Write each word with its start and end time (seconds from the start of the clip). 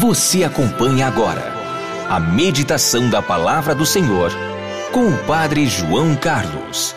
Você 0.00 0.42
acompanha 0.42 1.06
agora 1.06 1.54
a 2.08 2.18
meditação 2.18 3.08
da 3.08 3.22
Palavra 3.22 3.76
do 3.76 3.86
Senhor 3.86 4.32
com 4.92 5.06
o 5.06 5.24
Padre 5.24 5.68
João 5.68 6.16
Carlos. 6.16 6.96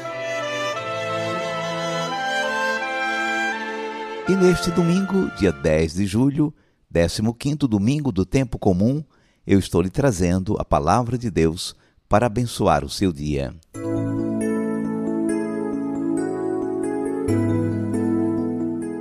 E 4.28 4.36
neste 4.36 4.72
domingo, 4.72 5.30
dia 5.38 5.52
10 5.52 5.94
de 5.94 6.08
julho, 6.08 6.52
15º 6.92 7.68
domingo 7.68 8.12
do 8.12 8.26
tempo 8.26 8.58
comum, 8.58 9.04
eu 9.46 9.60
estou 9.60 9.84
lhe 9.84 9.92
trazendo 9.92 10.56
a 10.60 10.66
palavra 10.66 11.20
de 11.20 11.30
Deus 11.30 11.76
para 12.10 12.26
abençoar 12.26 12.84
o 12.84 12.90
seu 12.90 13.14
dia. 13.14 13.54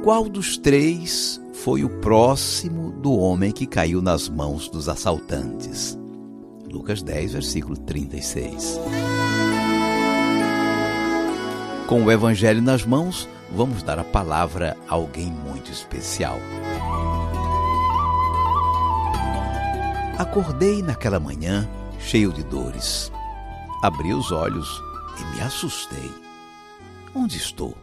Qual 0.06 0.28
dos 0.28 0.56
três 0.56 1.40
foi 1.52 1.82
o 1.82 1.88
próximo 1.98 2.92
do 2.92 3.12
homem 3.12 3.50
que 3.50 3.66
caiu 3.66 4.00
nas 4.00 4.28
mãos 4.28 4.68
dos 4.68 4.88
assaltantes? 4.88 5.98
Lucas 6.70 7.02
10, 7.02 7.32
versículo 7.32 7.76
36. 7.76 8.78
Com 11.88 12.04
o 12.04 12.12
Evangelho 12.12 12.62
nas 12.62 12.86
mãos, 12.86 13.28
vamos 13.50 13.82
dar 13.82 13.98
a 13.98 14.04
palavra 14.04 14.76
a 14.88 14.94
alguém 14.94 15.26
muito 15.26 15.72
especial. 15.72 16.38
Acordei 20.16 20.82
naquela 20.82 21.18
manhã 21.18 21.68
cheio 21.98 22.32
de 22.32 22.44
dores. 22.44 23.10
Abri 23.82 24.14
os 24.14 24.30
olhos 24.30 24.68
e 25.18 25.34
me 25.34 25.40
assustei. 25.40 26.12
Onde 27.12 27.38
estou? 27.38 27.76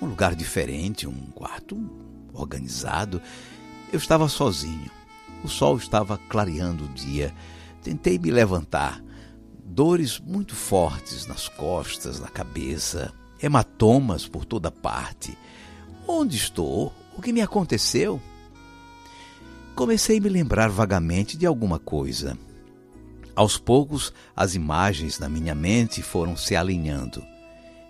Um 0.00 0.06
lugar 0.06 0.34
diferente, 0.34 1.06
um 1.06 1.26
quarto 1.34 1.78
organizado. 2.32 3.20
Eu 3.92 3.98
estava 3.98 4.28
sozinho. 4.28 4.90
O 5.42 5.48
sol 5.48 5.76
estava 5.76 6.18
clareando 6.28 6.84
o 6.84 6.88
dia. 6.88 7.34
Tentei 7.82 8.18
me 8.18 8.30
levantar. 8.30 9.02
Dores 9.64 10.18
muito 10.18 10.54
fortes 10.54 11.26
nas 11.26 11.48
costas, 11.48 12.18
na 12.20 12.28
cabeça, 12.28 13.12
hematomas 13.42 14.26
por 14.26 14.44
toda 14.44 14.70
parte. 14.70 15.36
Onde 16.06 16.36
estou? 16.36 16.92
O 17.16 17.22
que 17.22 17.32
me 17.32 17.42
aconteceu? 17.42 18.20
comecei 19.78 20.18
a 20.18 20.20
me 20.20 20.28
lembrar 20.28 20.68
vagamente 20.70 21.36
de 21.36 21.46
alguma 21.46 21.78
coisa. 21.78 22.36
Aos 23.36 23.56
poucos, 23.56 24.12
as 24.34 24.56
imagens 24.56 25.20
na 25.20 25.28
minha 25.28 25.54
mente 25.54 26.02
foram 26.02 26.36
se 26.36 26.56
alinhando. 26.56 27.24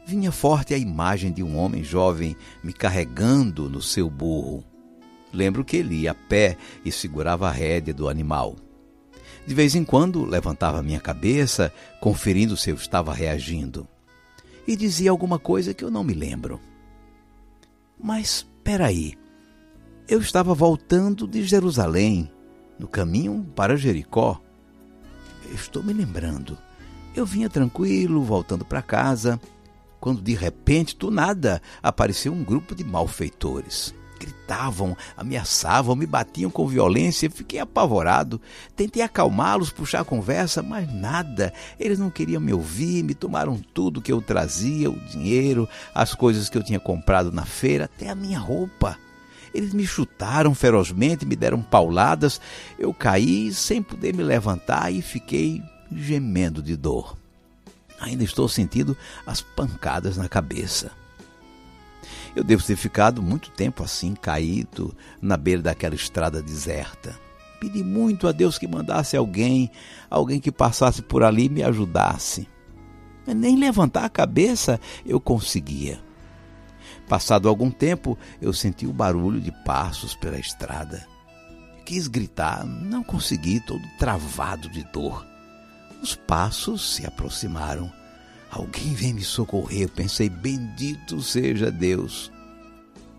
Vinha 0.08 0.32
forte 0.32 0.72
a 0.72 0.78
imagem 0.78 1.30
de 1.30 1.42
um 1.42 1.58
homem 1.58 1.84
jovem 1.84 2.34
me 2.64 2.72
carregando 2.72 3.68
no 3.68 3.82
seu 3.82 4.08
burro. 4.08 4.64
Lembro 5.30 5.62
que 5.62 5.76
ele 5.76 5.96
ia 5.96 6.12
a 6.12 6.14
pé 6.14 6.56
e 6.82 6.90
segurava 6.90 7.46
a 7.46 7.52
rédea 7.52 7.92
do 7.92 8.08
animal. 8.08 8.56
De 9.46 9.54
vez 9.54 9.74
em 9.74 9.84
quando 9.84 10.24
levantava 10.24 10.82
minha 10.82 10.98
cabeça, 10.98 11.70
conferindo 12.00 12.56
se 12.56 12.70
eu 12.70 12.74
estava 12.76 13.12
reagindo. 13.12 13.86
E 14.66 14.74
dizia 14.76 15.10
alguma 15.10 15.38
coisa 15.38 15.74
que 15.74 15.84
eu 15.84 15.90
não 15.90 16.02
me 16.02 16.14
lembro. 16.14 16.58
Mas 18.02 18.46
peraí, 18.64 19.12
eu 20.08 20.20
estava 20.20 20.54
voltando 20.54 21.28
de 21.28 21.42
Jerusalém, 21.42 22.32
no 22.78 22.88
caminho 22.88 23.46
para 23.54 23.76
Jericó. 23.76 24.40
estou 25.52 25.82
me 25.82 25.92
lembrando. 25.92 26.56
Eu 27.14 27.26
vinha 27.26 27.50
tranquilo, 27.50 28.22
voltando 28.22 28.64
para 28.64 28.80
casa, 28.80 29.38
quando 30.00 30.22
de 30.22 30.34
repente, 30.34 30.96
do 30.96 31.10
nada, 31.10 31.60
apareceu 31.82 32.32
um 32.32 32.44
grupo 32.44 32.74
de 32.74 32.84
malfeitores. 32.84 33.94
Gritavam, 34.18 34.96
ameaçavam, 35.16 35.94
me 35.94 36.04
batiam 36.04 36.50
com 36.50 36.66
violência. 36.66 37.30
Fiquei 37.30 37.60
apavorado. 37.60 38.40
Tentei 38.74 39.02
acalmá-los, 39.02 39.70
puxar 39.70 40.00
a 40.00 40.04
conversa, 40.04 40.62
mas 40.62 40.92
nada. 40.92 41.52
Eles 41.78 41.98
não 41.98 42.10
queriam 42.10 42.40
me 42.40 42.52
ouvir, 42.52 43.04
me 43.04 43.14
tomaram 43.14 43.60
tudo 43.72 44.02
que 44.02 44.12
eu 44.12 44.20
trazia: 44.20 44.90
o 44.90 44.98
dinheiro, 44.98 45.68
as 45.94 46.14
coisas 46.14 46.48
que 46.48 46.58
eu 46.58 46.62
tinha 46.62 46.80
comprado 46.80 47.30
na 47.30 47.44
feira, 47.44 47.84
até 47.84 48.08
a 48.08 48.14
minha 48.14 48.38
roupa. 48.38 48.98
Eles 49.54 49.72
me 49.72 49.86
chutaram 49.86 50.54
ferozmente, 50.54 51.24
me 51.24 51.36
deram 51.36 51.62
pauladas. 51.62 52.40
Eu 52.78 52.92
caí 52.92 53.52
sem 53.52 53.82
poder 53.82 54.14
me 54.14 54.22
levantar 54.22 54.92
e 54.92 55.00
fiquei 55.00 55.62
gemendo 55.90 56.62
de 56.62 56.76
dor. 56.76 57.16
Ainda 58.00 58.24
estou 58.24 58.48
sentindo 58.48 58.96
as 59.26 59.40
pancadas 59.40 60.16
na 60.16 60.28
cabeça. 60.28 60.90
Eu 62.34 62.44
devo 62.44 62.62
ter 62.62 62.76
ficado 62.76 63.22
muito 63.22 63.50
tempo 63.50 63.82
assim, 63.82 64.14
caído, 64.14 64.94
na 65.20 65.36
beira 65.36 65.62
daquela 65.62 65.94
estrada 65.94 66.42
deserta. 66.42 67.18
Pedi 67.60 67.82
muito 67.82 68.28
a 68.28 68.32
Deus 68.32 68.56
que 68.56 68.68
mandasse 68.68 69.16
alguém, 69.16 69.70
alguém 70.08 70.38
que 70.38 70.52
passasse 70.52 71.02
por 71.02 71.24
ali 71.24 71.46
e 71.46 71.48
me 71.48 71.62
ajudasse. 71.62 72.48
Mas 73.26 73.34
nem 73.34 73.56
levantar 73.56 74.04
a 74.04 74.10
cabeça 74.10 74.80
eu 75.04 75.20
conseguia. 75.20 76.00
Passado 77.08 77.48
algum 77.48 77.70
tempo, 77.70 78.16
eu 78.40 78.52
senti 78.52 78.86
o 78.86 78.92
barulho 78.92 79.40
de 79.40 79.50
passos 79.64 80.14
pela 80.14 80.38
estrada. 80.38 81.06
Quis 81.84 82.06
gritar, 82.06 82.64
não 82.64 83.02
consegui, 83.02 83.60
todo 83.60 83.82
travado 83.98 84.68
de 84.68 84.84
dor. 84.92 85.26
Os 86.02 86.14
passos 86.14 86.94
se 86.94 87.06
aproximaram. 87.06 87.92
Alguém 88.50 88.94
vem 88.94 89.12
me 89.12 89.22
socorrer, 89.22 89.88
pensei, 89.90 90.28
bendito 90.28 91.20
seja 91.20 91.70
Deus. 91.70 92.32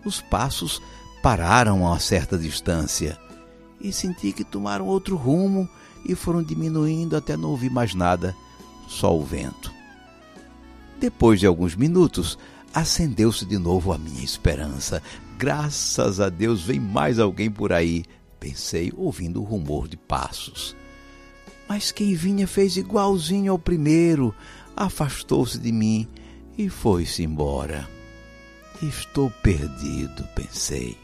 Os 0.04 0.22
passos 0.22 0.82
pararam 1.22 1.86
a 1.86 1.92
uma 1.92 2.00
certa 2.00 2.38
distância 2.38 3.18
e 3.80 3.92
senti 3.92 4.32
que 4.32 4.44
tomaram 4.44 4.88
outro 4.88 5.16
rumo 5.16 5.70
e 6.06 6.16
foram 6.16 6.42
diminuindo 6.42 7.16
até 7.16 7.36
não 7.36 7.50
ouvir 7.50 7.70
mais 7.70 7.94
nada, 7.94 8.36
só 8.88 9.16
o 9.16 9.24
vento. 9.24 9.72
Depois 11.00 11.40
de 11.40 11.46
alguns 11.46 11.76
minutos, 11.76 12.38
acendeu-se 12.74 13.46
de 13.46 13.58
novo 13.58 13.94
a 13.94 13.98
minha 13.98 14.24
esperança. 14.24 15.02
Graças 15.38 16.20
a 16.20 16.30
Deus 16.30 16.62
vem 16.62 16.80
mais 16.80 17.20
alguém 17.20 17.50
por 17.50 17.72
aí, 17.72 18.04
pensei, 18.40 18.92
ouvindo 18.96 19.42
o 19.42 19.46
rumor 19.46 19.88
de 19.88 19.96
passos. 19.96 20.76
Mas 21.70 21.92
quem 21.92 22.16
vinha 22.16 22.48
fez 22.48 22.78
igualzinho 22.78 23.52
ao 23.52 23.60
primeiro, 23.60 24.34
afastou-se 24.76 25.60
de 25.60 25.72
mim 25.72 26.08
e 26.58 26.68
foi-se 26.68 27.22
embora. 27.22 27.88
Estou 28.82 29.30
perdido, 29.44 30.28
pensei. 30.34 30.98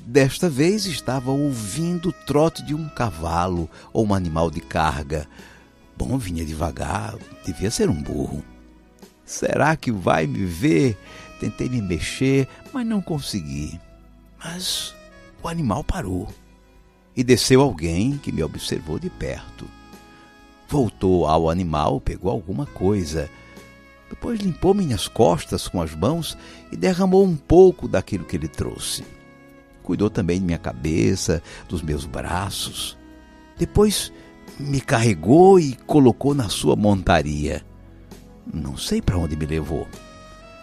Desta 0.00 0.50
vez 0.50 0.84
estava 0.84 1.30
ouvindo 1.30 2.10
o 2.10 2.12
trote 2.12 2.62
de 2.62 2.74
um 2.74 2.86
cavalo 2.86 3.70
ou 3.94 4.06
um 4.06 4.12
animal 4.12 4.50
de 4.50 4.60
carga. 4.60 5.26
Bom, 5.96 6.18
vinha 6.18 6.44
devagar, 6.44 7.16
devia 7.46 7.70
ser 7.70 7.88
um 7.88 8.02
burro. 8.02 8.44
Será 9.24 9.74
que 9.74 9.90
vai 9.90 10.26
me 10.26 10.44
ver? 10.44 10.98
Tentei 11.40 11.70
me 11.70 11.80
mexer, 11.80 12.46
mas 12.74 12.86
não 12.86 13.00
consegui. 13.00 13.80
Mas 14.38 14.94
o 15.42 15.48
animal 15.48 15.82
parou 15.82 16.28
e 17.16 17.22
desceu 17.22 17.60
alguém 17.60 18.18
que 18.18 18.32
me 18.32 18.42
observou 18.42 18.98
de 18.98 19.08
perto. 19.08 19.68
Voltou 20.68 21.26
ao 21.26 21.48
animal, 21.48 22.00
pegou 22.00 22.30
alguma 22.30 22.66
coisa. 22.66 23.30
Depois 24.08 24.40
limpou 24.40 24.74
minhas 24.74 25.06
costas 25.06 25.68
com 25.68 25.80
as 25.80 25.94
mãos 25.94 26.36
e 26.72 26.76
derramou 26.76 27.24
um 27.24 27.36
pouco 27.36 27.86
daquilo 27.86 28.24
que 28.24 28.36
ele 28.36 28.48
trouxe. 28.48 29.04
cuidou 29.82 30.08
também 30.08 30.38
de 30.38 30.46
minha 30.46 30.58
cabeça, 30.58 31.42
dos 31.68 31.82
meus 31.82 32.06
braços. 32.06 32.96
Depois 33.58 34.10
me 34.58 34.80
carregou 34.80 35.60
e 35.60 35.74
colocou 35.86 36.34
na 36.34 36.48
sua 36.48 36.74
montaria. 36.74 37.64
Não 38.52 38.76
sei 38.76 39.02
para 39.02 39.18
onde 39.18 39.36
me 39.36 39.46
levou. 39.46 39.86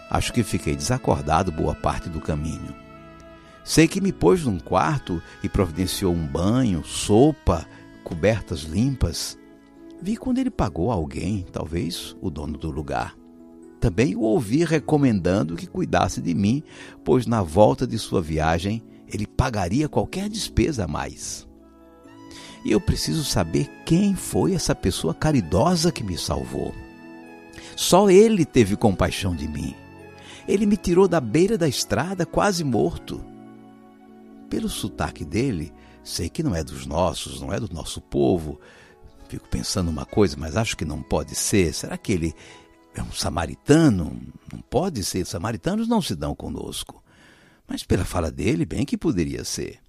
Acho 0.09 0.33
que 0.33 0.43
fiquei 0.43 0.75
desacordado 0.75 1.51
boa 1.51 1.75
parte 1.75 2.09
do 2.09 2.19
caminho. 2.19 2.75
Sei 3.63 3.87
que 3.87 4.01
me 4.01 4.11
pôs 4.11 4.45
num 4.45 4.59
quarto 4.59 5.21
e 5.43 5.49
providenciou 5.49 6.13
um 6.13 6.25
banho, 6.25 6.83
sopa, 6.83 7.67
cobertas 8.03 8.61
limpas. 8.61 9.37
Vi 10.01 10.17
quando 10.17 10.39
ele 10.39 10.49
pagou 10.49 10.91
a 10.91 10.95
alguém, 10.95 11.45
talvez 11.51 12.15
o 12.21 12.29
dono 12.29 12.57
do 12.57 12.71
lugar. 12.71 13.15
Também 13.79 14.15
o 14.15 14.21
ouvi 14.21 14.63
recomendando 14.63 15.55
que 15.55 15.67
cuidasse 15.67 16.21
de 16.21 16.33
mim, 16.33 16.63
pois 17.03 17.25
na 17.25 17.41
volta 17.41 17.87
de 17.87 17.97
sua 17.97 18.21
viagem 18.21 18.81
ele 19.07 19.27
pagaria 19.27 19.89
qualquer 19.89 20.29
despesa 20.29 20.85
a 20.85 20.87
mais. 20.87 21.47
E 22.63 22.71
eu 22.71 22.79
preciso 22.79 23.23
saber 23.23 23.67
quem 23.85 24.15
foi 24.15 24.53
essa 24.53 24.75
pessoa 24.75 25.13
caridosa 25.13 25.91
que 25.91 26.03
me 26.03 26.17
salvou. 26.17 26.73
Só 27.75 28.09
ele 28.09 28.45
teve 28.45 28.75
compaixão 28.75 29.35
de 29.35 29.47
mim. 29.47 29.73
Ele 30.47 30.65
me 30.65 30.77
tirou 30.77 31.07
da 31.07 31.19
beira 31.19 31.57
da 31.57 31.67
estrada 31.67 32.25
quase 32.25 32.63
morto. 32.63 33.30
Pelo 34.51 34.67
sotaque 34.67 35.23
dele, 35.23 35.71
sei 36.03 36.29
que 36.29 36.43
não 36.43 36.53
é 36.53 36.61
dos 36.61 36.85
nossos, 36.85 37.39
não 37.39 37.53
é 37.53 37.57
do 37.57 37.73
nosso 37.73 38.01
povo. 38.01 38.59
Fico 39.29 39.47
pensando 39.47 39.89
uma 39.89 40.05
coisa, 40.05 40.35
mas 40.37 40.57
acho 40.57 40.75
que 40.75 40.83
não 40.83 41.01
pode 41.01 41.35
ser. 41.35 41.73
Será 41.73 41.97
que 41.97 42.11
ele 42.11 42.33
é 42.93 43.01
um 43.01 43.13
samaritano? 43.13 44.21
Não 44.51 44.59
pode 44.59 45.05
ser. 45.05 45.25
Samaritanos 45.25 45.87
não 45.87 46.01
se 46.01 46.15
dão 46.15 46.35
conosco. 46.35 47.01
Mas 47.65 47.81
pela 47.81 48.03
fala 48.03 48.29
dele, 48.29 48.65
bem 48.65 48.85
que 48.85 48.97
poderia 48.97 49.45
ser. 49.45 49.79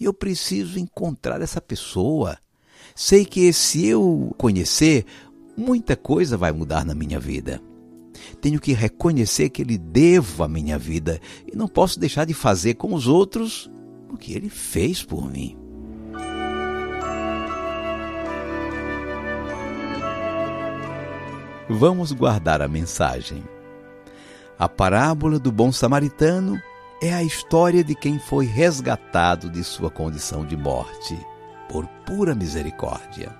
E 0.00 0.04
eu 0.04 0.14
preciso 0.14 0.78
encontrar 0.78 1.42
essa 1.42 1.60
pessoa. 1.60 2.38
Sei 2.94 3.26
que 3.26 3.52
se 3.52 3.86
eu 3.86 4.34
conhecer, 4.38 5.04
muita 5.54 5.94
coisa 5.94 6.34
vai 6.34 6.50
mudar 6.50 6.82
na 6.82 6.94
minha 6.94 7.20
vida. 7.20 7.60
Tenho 8.40 8.58
que 8.58 8.72
reconhecer 8.72 9.50
que 9.50 9.60
ele 9.60 9.76
devo 9.76 10.44
a 10.44 10.48
minha 10.48 10.78
vida 10.78 11.20
e 11.46 11.54
não 11.54 11.68
posso 11.68 12.00
deixar 12.00 12.24
de 12.24 12.32
fazer 12.32 12.72
com 12.72 12.94
os 12.94 13.06
outros 13.06 13.70
o 14.08 14.16
que 14.16 14.32
ele 14.32 14.48
fez 14.48 15.02
por 15.02 15.30
mim. 15.30 15.56
Vamos 21.68 22.12
guardar 22.12 22.62
a 22.62 22.68
mensagem. 22.68 23.44
A 24.58 24.68
parábola 24.68 25.38
do 25.38 25.52
bom 25.52 25.70
samaritano 25.70 26.60
é 27.00 27.12
a 27.14 27.22
história 27.22 27.84
de 27.84 27.94
quem 27.94 28.18
foi 28.18 28.46
resgatado 28.46 29.50
de 29.50 29.62
sua 29.62 29.90
condição 29.90 30.44
de 30.44 30.56
morte 30.56 31.16
por 31.68 31.86
pura 32.06 32.34
misericórdia. 32.34 33.36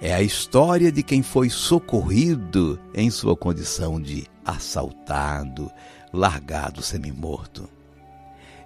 É 0.00 0.14
a 0.14 0.22
história 0.22 0.92
de 0.92 1.02
quem 1.02 1.22
foi 1.22 1.50
socorrido 1.50 2.78
em 2.94 3.10
sua 3.10 3.36
condição 3.36 4.00
de 4.00 4.26
assaltado, 4.44 5.70
largado 6.12 6.82
semi-morto. 6.82 7.68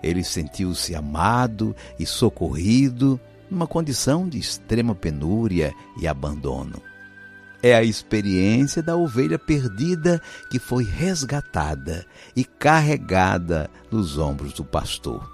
Ele 0.02 0.22
sentiu-se 0.22 0.94
amado 0.94 1.74
e 1.98 2.06
socorrido 2.06 3.20
numa 3.50 3.66
condição 3.66 4.28
de 4.28 4.38
extrema 4.38 4.94
penúria 4.94 5.72
e 6.00 6.06
abandono. 6.06 6.82
É 7.62 7.74
a 7.74 7.82
experiência 7.82 8.82
da 8.82 8.96
ovelha 8.96 9.38
perdida 9.38 10.22
que 10.50 10.60
foi 10.60 10.84
resgatada 10.84 12.06
e 12.36 12.44
carregada 12.44 13.68
nos 13.90 14.16
ombros 14.16 14.52
do 14.52 14.64
pastor. 14.64 15.28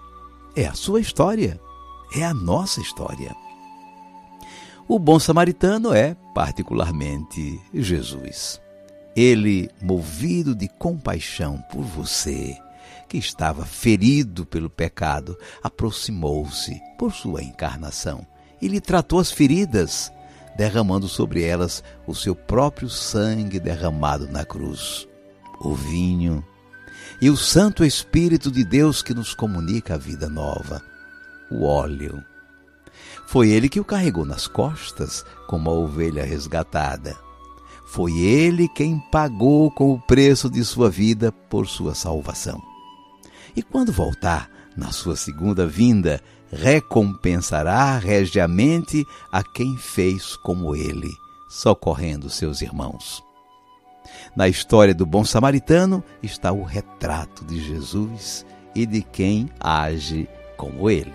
É 0.56 0.66
a 0.66 0.72
sua 0.72 1.00
história, 1.00 1.60
é 2.14 2.24
a 2.24 2.32
nossa 2.32 2.80
história. 2.80 3.34
O 4.88 4.98
bom 4.98 5.18
samaritano 5.18 5.92
é, 5.92 6.16
particularmente, 6.34 7.60
Jesus. 7.72 8.60
Ele, 9.16 9.68
movido 9.82 10.54
de 10.54 10.68
compaixão 10.68 11.62
por 11.70 11.82
você, 11.82 12.56
que 13.08 13.18
estava 13.18 13.64
ferido 13.64 14.44
pelo 14.46 14.70
pecado, 14.70 15.36
aproximou-se 15.62 16.80
por 16.98 17.12
sua 17.12 17.42
encarnação 17.42 18.26
e 18.60 18.68
lhe 18.68 18.80
tratou 18.80 19.18
as 19.18 19.30
feridas 19.30 20.12
derramando 20.56 21.08
sobre 21.08 21.42
elas 21.42 21.82
o 22.06 22.14
seu 22.14 22.34
próprio 22.34 22.88
sangue 22.88 23.58
derramado 23.58 24.28
na 24.28 24.44
cruz, 24.44 25.06
o 25.60 25.74
vinho 25.74 26.44
e 27.20 27.28
o 27.30 27.36
Santo 27.36 27.84
Espírito 27.84 28.50
de 28.50 28.64
Deus 28.64 29.02
que 29.02 29.14
nos 29.14 29.34
comunica 29.34 29.94
a 29.94 29.98
vida 29.98 30.28
nova, 30.28 30.82
o 31.50 31.64
óleo. 31.64 32.22
Foi 33.26 33.50
ele 33.50 33.68
que 33.68 33.80
o 33.80 33.84
carregou 33.84 34.24
nas 34.24 34.46
costas 34.46 35.24
como 35.46 35.70
a 35.70 35.72
ovelha 35.72 36.24
resgatada. 36.24 37.16
Foi 37.86 38.12
ele 38.18 38.68
quem 38.68 38.98
pagou 39.10 39.70
com 39.70 39.92
o 39.92 40.00
preço 40.00 40.50
de 40.50 40.64
sua 40.64 40.90
vida 40.90 41.30
por 41.32 41.66
sua 41.66 41.94
salvação. 41.94 42.73
E 43.56 43.62
quando 43.62 43.92
voltar, 43.92 44.50
na 44.76 44.90
sua 44.90 45.16
segunda 45.16 45.66
vinda, 45.66 46.20
recompensará 46.50 47.98
regiamente 47.98 49.04
a 49.30 49.42
quem 49.42 49.76
fez 49.76 50.36
como 50.36 50.74
ele, 50.74 51.10
socorrendo 51.48 52.28
seus 52.28 52.62
irmãos. 52.62 53.22
Na 54.36 54.48
história 54.48 54.94
do 54.94 55.06
bom 55.06 55.24
samaritano 55.24 56.02
está 56.22 56.52
o 56.52 56.62
retrato 56.62 57.44
de 57.44 57.62
Jesus 57.64 58.44
e 58.74 58.84
de 58.84 59.02
quem 59.02 59.48
age 59.60 60.28
como 60.56 60.90
ele. 60.90 61.12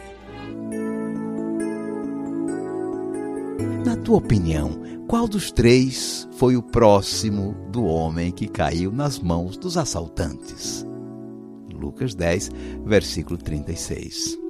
Na 3.85 3.95
tua 3.97 4.17
opinião, 4.17 4.79
qual 5.07 5.27
dos 5.27 5.51
três 5.51 6.27
foi 6.33 6.55
o 6.55 6.61
próximo 6.61 7.55
do 7.71 7.83
homem 7.83 8.31
que 8.31 8.47
caiu 8.47 8.91
nas 8.91 9.19
mãos 9.19 9.57
dos 9.57 9.77
assaltantes? 9.77 10.85
Lucas 11.89 12.15
10, 12.15 12.49
versículo 12.85 13.37
36 13.37 14.49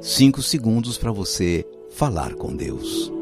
cinco 0.00 0.42
segundos 0.42 0.96
para 0.96 1.12
você 1.12 1.64
falar 1.90 2.34
com 2.34 2.56
Deus. 2.56 3.12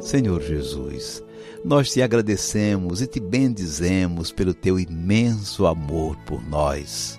Senhor 0.00 0.42
Jesus, 0.42 1.24
nós 1.64 1.90
te 1.90 2.02
agradecemos 2.02 3.00
e 3.00 3.06
te 3.06 3.18
bendizemos 3.18 4.30
pelo 4.30 4.52
teu 4.52 4.78
imenso 4.78 5.66
amor 5.66 6.16
por 6.26 6.46
nós, 6.46 7.18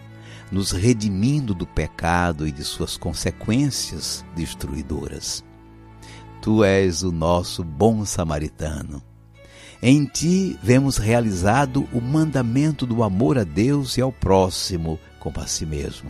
nos 0.56 0.72
redimindo 0.72 1.54
do 1.54 1.68
pecado 1.68 2.48
e 2.48 2.52
de 2.52 2.64
suas 2.64 2.96
consequências 2.96 4.24
destruidoras. 4.34 5.44
Tu 6.42 6.64
és 6.64 7.04
o 7.04 7.12
nosso 7.12 7.62
bom 7.62 8.06
samaritano. 8.06 9.04
Em 9.84 10.06
ti 10.06 10.58
vemos 10.64 10.96
realizado 10.96 11.86
o 11.92 12.00
mandamento 12.00 12.86
do 12.86 13.04
amor 13.04 13.38
a 13.38 13.44
Deus 13.44 13.98
e 13.98 14.02
ao 14.02 14.14
próximo 14.14 14.98
como 15.20 15.42
a 15.42 15.46
si 15.46 15.66
mesmo. 15.66 16.10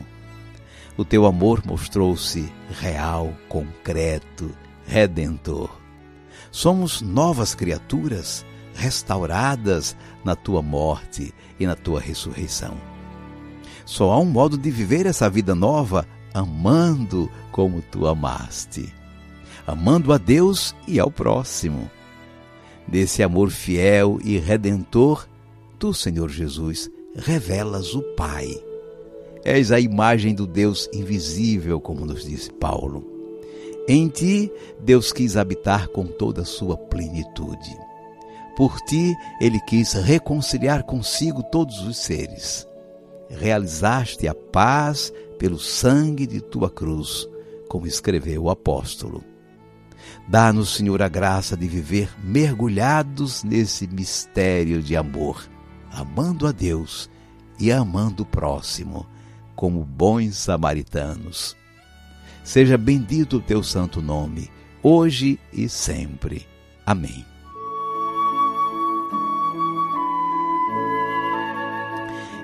O 0.96 1.04
teu 1.04 1.25
amor 1.25 1.64
mostrou-se 1.66 2.48
real, 2.70 3.34
concreto, 3.50 4.56
redentor. 4.86 5.75
Somos 6.52 7.02
novas 7.02 7.56
criaturas 7.56 8.46
restauradas 8.75 9.98
na 10.24 10.36
tua 10.36 10.62
morte 10.62 11.34
e 11.60 11.66
na 11.66 11.75
tua 11.75 12.00
ressurreição. 12.00 12.95
Só 13.86 14.12
há 14.12 14.20
um 14.20 14.25
modo 14.25 14.58
de 14.58 14.70
viver 14.72 15.06
essa 15.06 15.30
vida 15.30 15.54
nova 15.54 16.08
amando 16.34 17.30
como 17.51 17.82
tu 17.82 18.08
amaste 18.08 18.94
amando 19.65 20.13
a 20.13 20.18
Deus 20.18 20.75
e 20.88 21.00
ao 21.00 21.10
próximo. 21.10 21.89
Desse 22.88 23.24
amor 23.24 23.50
fiel 23.50 24.20
e 24.24 24.38
redentor, 24.38 25.27
tu, 25.80 25.94
Senhor 25.94 26.30
Jesus, 26.30 26.89
revelas 27.15 27.96
o 27.96 28.01
Pai. 28.15 28.48
És 29.44 29.72
a 29.72 29.80
imagem 29.80 30.34
do 30.34 30.46
Deus 30.46 30.89
invisível, 30.94 31.80
como 31.80 32.06
nos 32.06 32.25
disse 32.25 32.51
Paulo. 32.51 33.12
Em 33.88 34.08
ti, 34.08 34.51
Deus 34.80 35.12
quis 35.12 35.38
habitar 35.38 35.88
com 35.89 36.06
toda 36.06 36.42
a 36.42 36.46
sua 36.46 36.75
plenitude. 36.75 37.77
Por 38.56 38.80
ti, 38.82 39.15
ele 39.39 39.60
quis 39.62 39.94
reconciliar 39.94 40.84
consigo 40.84 41.44
todos 41.44 41.82
os 41.82 41.98
seres. 41.98 42.68
Realizaste 43.29 44.27
a 44.27 44.34
paz 44.34 45.12
pelo 45.38 45.60
sangue 45.60 46.25
de 46.25 46.41
tua 46.41 46.70
cruz, 46.70 47.27
como 47.67 47.88
escreveu 47.88 48.44
o 48.44 48.50
apóstolo. 48.50 49.24
Dá-nos, 50.27 50.75
Senhor, 50.75 51.01
a 51.01 51.08
graça 51.08 51.55
de 51.55 51.67
viver 51.67 52.10
mergulhados 52.24 53.44
nesse 53.44 53.88
mistério 53.88 54.82
de 54.82 54.96
amor, 54.96 55.48
amando 55.91 56.48
a 56.48 56.51
Deus 56.51 57.10
e 57.60 57.72
amando 57.72 58.24
o 58.24 58.25
próximo, 58.25 59.05
como 59.55 59.84
bons 59.84 60.36
samaritanos. 60.38 61.55
Seja 62.44 62.77
bendito 62.77 63.38
o 63.38 63.41
teu 63.41 63.63
santo 63.63 64.01
nome, 64.01 64.51
hoje 64.84 65.39
e 65.51 65.67
sempre. 65.67 66.48
Amém. 66.86 67.25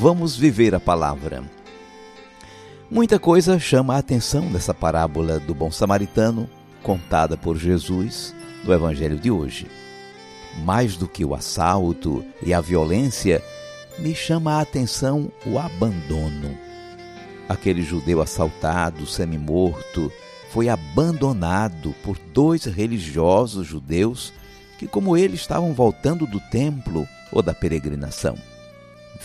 Vamos 0.00 0.36
viver 0.36 0.76
a 0.76 0.78
palavra. 0.78 1.42
Muita 2.88 3.18
coisa 3.18 3.58
chama 3.58 3.96
a 3.96 3.98
atenção 3.98 4.48
nessa 4.48 4.72
parábola 4.72 5.40
do 5.40 5.52
bom 5.52 5.72
samaritano, 5.72 6.48
contada 6.84 7.36
por 7.36 7.56
Jesus 7.56 8.32
no 8.62 8.72
Evangelho 8.72 9.18
de 9.18 9.28
hoje. 9.28 9.66
Mais 10.64 10.96
do 10.96 11.08
que 11.08 11.24
o 11.24 11.34
assalto 11.34 12.24
e 12.40 12.54
a 12.54 12.60
violência, 12.60 13.42
me 13.98 14.14
chama 14.14 14.52
a 14.52 14.60
atenção 14.60 15.32
o 15.44 15.58
abandono. 15.58 16.56
Aquele 17.48 17.82
judeu 17.82 18.22
assaltado, 18.22 19.04
semi-morto, 19.04 20.12
foi 20.52 20.68
abandonado 20.68 21.92
por 22.04 22.16
dois 22.32 22.66
religiosos 22.66 23.66
judeus 23.66 24.32
que, 24.78 24.86
como 24.86 25.16
ele, 25.16 25.34
estavam 25.34 25.74
voltando 25.74 26.24
do 26.24 26.38
templo 26.38 27.04
ou 27.32 27.42
da 27.42 27.52
peregrinação. 27.52 28.38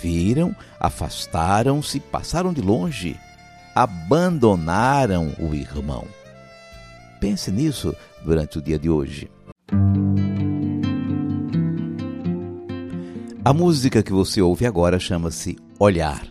Viram, 0.01 0.55
afastaram-se, 0.79 1.99
passaram 1.99 2.51
de 2.51 2.61
longe, 2.61 3.17
abandonaram 3.75 5.33
o 5.39 5.53
irmão. 5.53 6.05
Pense 7.19 7.51
nisso 7.51 7.95
durante 8.23 8.57
o 8.57 8.61
dia 8.61 8.77
de 8.77 8.89
hoje. 8.89 9.29
A 13.45 13.53
música 13.53 14.01
que 14.01 14.13
você 14.13 14.41
ouve 14.41 14.65
agora 14.65 14.99
chama-se 14.99 15.57
Olhar. 15.77 16.25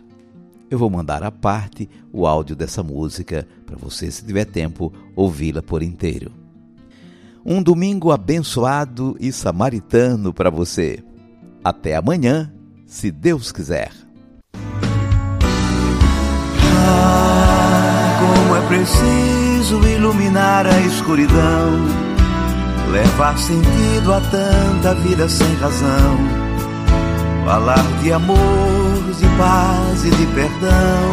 Eu 0.69 0.79
vou 0.79 0.89
mandar 0.89 1.21
à 1.21 1.31
parte 1.31 1.87
o 2.11 2.25
áudio 2.25 2.55
dessa 2.55 2.81
música 2.81 3.47
para 3.65 3.75
você, 3.75 4.09
se 4.09 4.25
tiver 4.25 4.45
tempo, 4.45 4.91
ouvi-la 5.15 5.61
por 5.61 5.83
inteiro. 5.83 6.31
Um 7.45 7.61
domingo 7.61 8.11
abençoado 8.11 9.15
e 9.19 9.31
samaritano 9.31 10.33
para 10.33 10.49
você. 10.49 11.03
Até 11.63 11.95
amanhã 11.95 12.51
se 12.93 13.09
Deus 13.11 13.51
quiser. 13.51 13.91
Ah, 16.85 18.19
como 18.19 18.55
é 18.55 18.67
preciso 18.67 19.87
iluminar 19.87 20.67
a 20.67 20.79
escuridão, 20.81 21.87
levar 22.91 23.35
sentido 23.39 24.13
a 24.13 24.21
tanta 24.21 24.93
vida 25.01 25.27
sem 25.27 25.55
razão, 25.55 26.17
falar 27.43 27.83
de 28.03 28.13
amor, 28.13 28.37
de 29.19 29.27
paz 29.37 30.05
e 30.05 30.11
de 30.11 30.27
perdão. 30.27 31.09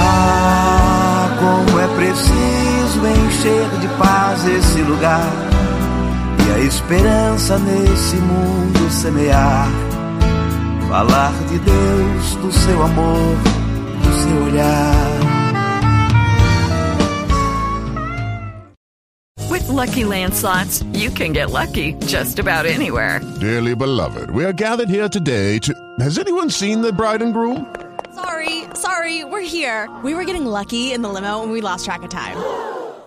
Ah, 0.00 1.28
como 1.38 1.78
é 1.78 1.88
preciso 1.88 3.06
encher 3.06 3.68
de 3.80 3.88
paz 3.98 4.46
esse 4.46 4.80
lugar 4.80 5.53
a 6.54 6.60
esperança 6.60 7.58
nesse 7.58 8.16
mundo 8.16 8.90
semear. 8.90 9.66
Falar 10.88 11.32
de 11.48 11.58
Deus, 11.58 12.36
do 12.36 12.52
seu 12.52 12.82
amor, 12.82 13.36
do 14.02 14.12
seu 14.22 14.44
olhar. 14.44 14.94
With 19.50 19.68
lucky 19.68 20.04
landslots, 20.04 20.84
you 20.94 21.10
can 21.10 21.32
get 21.32 21.50
lucky 21.50 21.94
just 22.06 22.38
about 22.38 22.66
anywhere. 22.66 23.20
Dearly 23.40 23.74
beloved, 23.74 24.30
we 24.30 24.44
are 24.44 24.52
gathered 24.52 24.88
here 24.88 25.08
today 25.08 25.58
to. 25.60 25.74
Has 25.98 26.18
anyone 26.18 26.50
seen 26.50 26.82
the 26.82 26.92
bride 26.92 27.22
and 27.22 27.32
groom? 27.32 27.66
Sorry, 28.14 28.64
sorry, 28.74 29.24
we're 29.24 29.40
here. 29.40 29.88
We 30.04 30.14
were 30.14 30.24
getting 30.24 30.46
lucky 30.46 30.92
in 30.92 31.02
the 31.02 31.08
limo 31.08 31.42
and 31.42 31.50
we 31.50 31.60
lost 31.60 31.84
track 31.84 32.04
of 32.04 32.10
time. 32.10 32.36